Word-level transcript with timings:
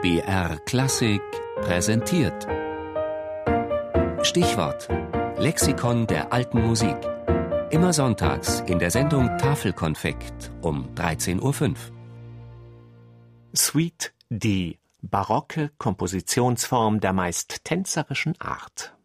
BR 0.00 0.60
Klassik 0.64 1.20
präsentiert. 1.60 2.46
Stichwort: 4.22 4.88
Lexikon 5.38 6.06
der 6.06 6.32
alten 6.32 6.64
Musik. 6.64 6.96
Immer 7.70 7.92
sonntags 7.92 8.60
in 8.68 8.78
der 8.78 8.92
Sendung 8.92 9.26
Tafelkonfekt 9.38 10.52
um 10.62 10.94
13.05 10.94 11.42
Uhr. 11.42 11.74
Suite 13.52 14.12
D. 14.30 14.78
Barocke 15.02 15.72
Kompositionsform 15.78 17.00
der 17.00 17.12
meist 17.12 17.64
tänzerischen 17.64 18.40
Art. 18.40 18.96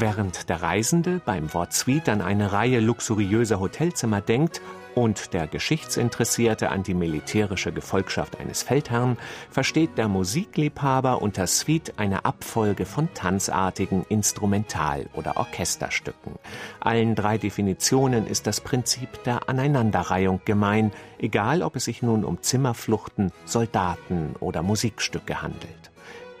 Während 0.00 0.48
der 0.48 0.62
Reisende 0.62 1.20
beim 1.24 1.52
Wort 1.54 1.72
Suite 1.72 2.08
an 2.08 2.20
eine 2.20 2.52
Reihe 2.52 2.78
luxuriöser 2.78 3.58
Hotelzimmer 3.58 4.20
denkt 4.20 4.60
und 4.94 5.32
der 5.34 5.48
Geschichtsinteressierte 5.48 6.70
an 6.70 6.84
die 6.84 6.94
militärische 6.94 7.72
Gefolgschaft 7.72 8.38
eines 8.38 8.62
Feldherrn, 8.62 9.16
versteht 9.50 9.98
der 9.98 10.06
Musikliebhaber 10.06 11.20
unter 11.20 11.48
Suite 11.48 11.94
eine 11.96 12.24
Abfolge 12.24 12.86
von 12.86 13.12
tanzartigen 13.12 14.04
Instrumental- 14.08 15.08
oder 15.14 15.36
Orchesterstücken. 15.36 16.36
Allen 16.78 17.16
drei 17.16 17.36
Definitionen 17.36 18.28
ist 18.28 18.46
das 18.46 18.60
Prinzip 18.60 19.24
der 19.24 19.48
Aneinanderreihung 19.48 20.42
gemein, 20.44 20.92
egal 21.18 21.60
ob 21.60 21.74
es 21.74 21.86
sich 21.86 22.02
nun 22.02 22.24
um 22.24 22.40
Zimmerfluchten, 22.40 23.32
Soldaten 23.46 24.36
oder 24.38 24.62
Musikstücke 24.62 25.42
handelt 25.42 25.90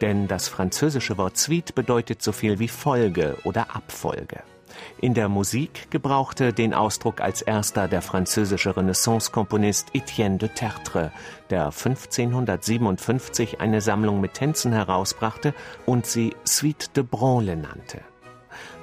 denn 0.00 0.28
das 0.28 0.48
französische 0.48 1.18
Wort 1.18 1.36
Suite 1.36 1.74
bedeutet 1.74 2.22
so 2.22 2.32
viel 2.32 2.58
wie 2.58 2.68
Folge 2.68 3.36
oder 3.44 3.74
Abfolge. 3.74 4.42
In 5.00 5.14
der 5.14 5.28
Musik 5.28 5.90
gebrauchte 5.90 6.52
den 6.52 6.74
Ausdruck 6.74 7.20
als 7.20 7.42
erster 7.42 7.88
der 7.88 8.02
französische 8.02 8.76
Renaissance-Komponist 8.76 9.88
Etienne 9.94 10.38
de 10.38 10.48
Tertre, 10.48 11.12
der 11.50 11.66
1557 11.66 13.60
eine 13.60 13.80
Sammlung 13.80 14.20
mit 14.20 14.34
Tänzen 14.34 14.72
herausbrachte 14.72 15.54
und 15.86 16.06
sie 16.06 16.34
Suite 16.44 16.96
de 16.96 17.04
Branle 17.04 17.56
nannte. 17.56 18.00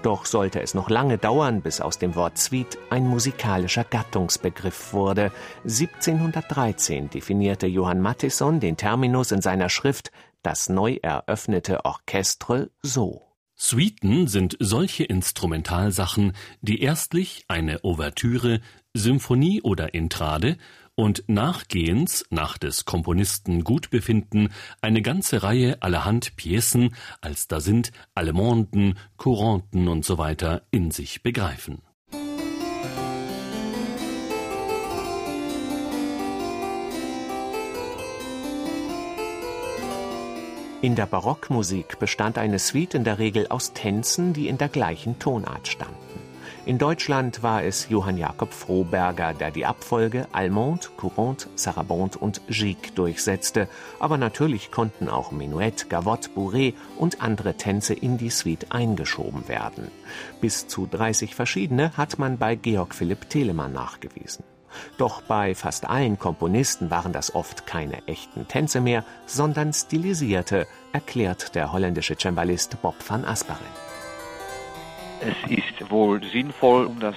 Doch 0.03 0.25
sollte 0.25 0.61
es 0.61 0.73
noch 0.73 0.89
lange 0.89 1.17
dauern, 1.17 1.61
bis 1.61 1.81
aus 1.81 1.97
dem 1.97 2.15
Wort 2.15 2.37
Suite 2.37 2.77
ein 2.91 3.07
musikalischer 3.07 3.83
Gattungsbegriff 3.83 4.93
wurde. 4.93 5.31
1713 5.63 7.09
definierte 7.09 7.65
Johann 7.65 8.01
Matheson 8.01 8.59
den 8.59 8.77
Terminus 8.77 9.31
in 9.31 9.41
seiner 9.41 9.69
Schrift 9.69 10.11
das 10.45 10.69
neu 10.69 10.97
eröffnete 11.01 11.85
Orchestre 11.85 12.69
so. 12.81 13.23
Suiten 13.55 14.27
sind 14.27 14.57
solche 14.59 15.05
Instrumentalsachen, 15.05 16.33
die 16.61 16.81
erstlich 16.81 17.45
eine 17.47 17.83
Ouvertüre, 17.83 18.59
Symphonie 18.93 19.61
oder 19.61 19.93
Intrade 19.93 20.57
und 20.93 21.23
nachgehends, 21.27 22.25
nach 22.29 22.57
des 22.57 22.85
Komponisten 22.85 23.63
Gutbefinden, 23.63 24.49
eine 24.81 25.01
ganze 25.01 25.43
Reihe 25.43 25.81
allerhand 25.81 26.35
Piecen, 26.35 26.95
als 27.21 27.47
da 27.47 27.59
sind 27.59 27.91
Allemonden, 28.13 28.97
Couranten 29.17 29.87
und 29.87 30.05
so 30.05 30.17
in 30.71 30.91
sich 30.91 31.23
begreifen. 31.23 31.81
In 40.85 40.93
der 40.93 41.07
Barockmusik 41.07 41.97
bestand 41.97 42.37
eine 42.37 42.59
Suite 42.59 42.93
in 42.93 43.03
der 43.03 43.17
Regel 43.17 43.47
aus 43.47 43.73
Tänzen, 43.73 44.33
die 44.33 44.47
in 44.47 44.59
der 44.59 44.69
gleichen 44.69 45.17
Tonart 45.17 45.67
standen. 45.67 45.95
In 46.67 46.77
Deutschland 46.77 47.41
war 47.41 47.63
es 47.63 47.89
Johann 47.89 48.19
Jakob 48.19 48.53
Froberger, 48.53 49.33
der 49.33 49.49
die 49.49 49.65
Abfolge 49.65 50.27
Allemande, 50.31 50.85
Courante, 50.95 51.49
Sarabande 51.55 52.19
und 52.19 52.39
Gigue 52.49 52.91
durchsetzte, 52.93 53.67
aber 53.99 54.19
natürlich 54.19 54.69
konnten 54.69 55.09
auch 55.09 55.31
Menuett, 55.31 55.89
Gavotte, 55.89 56.29
Bourrée 56.35 56.75
und 56.99 57.19
andere 57.19 57.55
Tänze 57.55 57.95
in 57.95 58.19
die 58.19 58.29
Suite 58.29 58.67
eingeschoben 58.69 59.47
werden. 59.47 59.89
Bis 60.39 60.67
zu 60.67 60.85
30 60.85 61.33
verschiedene 61.33 61.97
hat 61.97 62.19
man 62.19 62.37
bei 62.37 62.53
Georg 62.53 62.93
Philipp 62.93 63.27
Telemann 63.31 63.73
nachgewiesen. 63.73 64.43
Doch 64.97 65.21
bei 65.21 65.55
fast 65.55 65.89
allen 65.89 66.17
Komponisten 66.19 66.89
waren 66.89 67.13
das 67.13 67.33
oft 67.35 67.65
keine 67.65 68.05
echten 68.07 68.47
Tänze 68.47 68.81
mehr, 68.81 69.03
sondern 69.25 69.73
stilisierte, 69.73 70.67
erklärt 70.93 71.55
der 71.55 71.71
holländische 71.71 72.15
Cembalist 72.17 72.81
Bob 72.81 72.95
van 73.07 73.25
Asperen. 73.25 73.59
Es 75.21 75.49
ist 75.49 75.89
wohl 75.89 76.23
sinnvoll, 76.23 76.85
um 76.85 76.99
das 76.99 77.15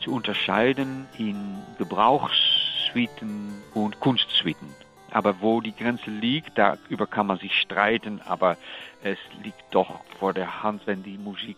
zu 0.00 0.12
unterscheiden 0.12 1.06
in 1.18 1.62
Gebrauchssuiten 1.78 3.62
und 3.74 4.00
Kunstsuiten. 4.00 4.68
Aber 5.10 5.40
wo 5.40 5.60
die 5.60 5.74
Grenze 5.74 6.10
liegt, 6.10 6.58
darüber 6.58 7.06
kann 7.06 7.26
man 7.26 7.38
sich 7.38 7.58
streiten, 7.60 8.20
aber 8.26 8.56
es 9.02 9.18
liegt 9.42 9.62
doch 9.70 10.00
vor 10.18 10.32
der 10.32 10.62
Hand, 10.62 10.82
wenn 10.86 11.02
die 11.02 11.18
Musik 11.18 11.56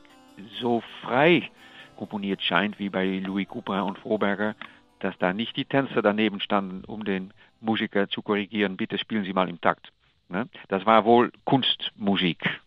so 0.60 0.82
frei 1.02 1.50
komponiert 1.96 2.42
scheint 2.42 2.78
wie 2.78 2.88
bei 2.88 3.18
Louis 3.18 3.48
Couperin 3.48 3.82
und 3.82 3.98
Froberger, 3.98 4.54
dass 5.00 5.16
da 5.18 5.32
nicht 5.32 5.56
die 5.56 5.64
Tänzer 5.64 6.02
daneben 6.02 6.40
standen, 6.40 6.84
um 6.84 7.04
den 7.04 7.32
Musiker 7.60 8.08
zu 8.08 8.22
korrigieren, 8.22 8.76
bitte 8.76 8.98
spielen 8.98 9.24
Sie 9.24 9.32
mal 9.32 9.48
im 9.48 9.60
Takt. 9.60 9.92
Ne? 10.28 10.48
Das 10.68 10.86
war 10.86 11.04
wohl 11.04 11.32
Kunstmusik. 11.44 12.60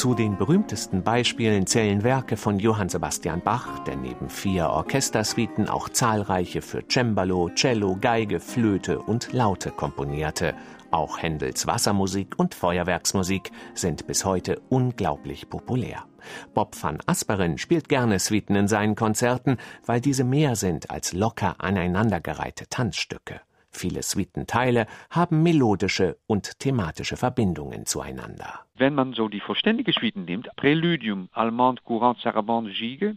Zu 0.00 0.14
den 0.14 0.38
berühmtesten 0.38 1.02
Beispielen 1.02 1.66
zählen 1.66 2.02
Werke 2.02 2.38
von 2.38 2.58
Johann 2.58 2.88
Sebastian 2.88 3.42
Bach, 3.42 3.80
der 3.80 3.96
neben 3.96 4.30
vier 4.30 4.70
Orchestersuiten 4.70 5.68
auch 5.68 5.90
zahlreiche 5.90 6.62
für 6.62 6.82
Cembalo, 6.88 7.50
Cello, 7.54 7.98
Geige, 8.00 8.40
Flöte 8.40 8.98
und 8.98 9.30
Laute 9.34 9.70
komponierte. 9.70 10.54
Auch 10.90 11.18
Händels 11.18 11.66
Wassermusik 11.66 12.38
und 12.38 12.54
Feuerwerksmusik 12.54 13.52
sind 13.74 14.06
bis 14.06 14.24
heute 14.24 14.62
unglaublich 14.70 15.50
populär. 15.50 16.06
Bob 16.54 16.82
van 16.82 16.96
Asperen 17.04 17.58
spielt 17.58 17.90
gerne 17.90 18.20
Suiten 18.20 18.56
in 18.56 18.68
seinen 18.68 18.94
Konzerten, 18.94 19.58
weil 19.84 20.00
diese 20.00 20.24
mehr 20.24 20.56
sind 20.56 20.90
als 20.90 21.12
locker 21.12 21.56
aneinandergereihte 21.58 22.70
Tanzstücke. 22.70 23.42
Viele 23.70 24.02
Suitenteile 24.02 24.86
haben 25.10 25.42
melodische 25.42 26.16
und 26.26 26.58
thematische 26.58 27.16
Verbindungen 27.16 27.86
zueinander. 27.86 28.60
Wenn 28.74 28.94
man 28.94 29.12
so 29.14 29.28
die 29.28 29.40
vollständige 29.40 29.92
Suiten 29.92 30.24
nimmt, 30.24 30.48
Präludium, 30.56 31.28
Allemande, 31.32 31.82
Courant, 31.84 32.18
Sarabande, 32.20 32.72
Gigue, 32.72 33.16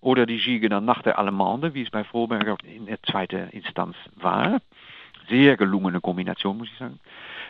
oder 0.00 0.26
die 0.26 0.38
Gigue 0.38 0.68
dann 0.68 0.84
nach 0.84 1.02
der 1.02 1.18
Allemande, 1.18 1.74
wie 1.74 1.82
es 1.82 1.90
bei 1.90 2.04
Froberger 2.04 2.56
in 2.62 2.86
der 2.86 3.02
zweiten 3.02 3.48
Instanz 3.50 3.96
war, 4.16 4.60
sehr 5.28 5.56
gelungene 5.56 6.00
Kombination, 6.00 6.58
muss 6.58 6.68
ich 6.68 6.78
sagen. 6.78 7.00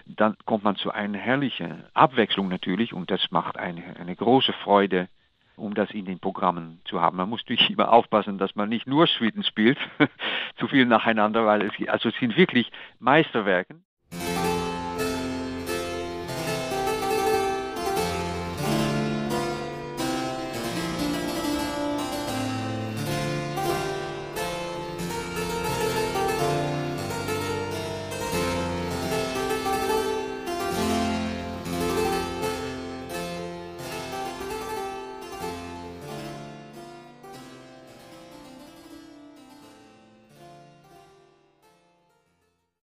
Dann 0.06 0.36
kommt 0.46 0.64
man 0.64 0.76
zu 0.76 0.90
einer 0.90 1.18
herrlichen 1.18 1.84
Abwechslung 1.94 2.48
natürlich 2.48 2.92
und 2.92 3.10
das 3.10 3.30
macht 3.30 3.58
eine, 3.58 3.82
eine 4.00 4.16
große 4.16 4.52
Freude, 4.64 5.08
um 5.58 5.74
das 5.74 5.90
in 5.90 6.04
den 6.04 6.18
Programmen 6.18 6.80
zu 6.84 7.00
haben. 7.00 7.16
Man 7.16 7.28
muss 7.28 7.42
natürlich 7.42 7.70
immer 7.70 7.92
aufpassen, 7.92 8.38
dass 8.38 8.54
man 8.54 8.68
nicht 8.68 8.86
nur 8.86 9.06
Suiten 9.06 9.44
spielt, 9.44 9.78
zu 10.58 10.68
viel 10.68 10.86
nacheinander, 10.86 11.46
weil 11.46 11.62
es, 11.62 11.88
also 11.88 12.08
es 12.08 12.14
sind 12.16 12.36
wirklich 12.36 12.70
Meisterwerke. 12.98 13.76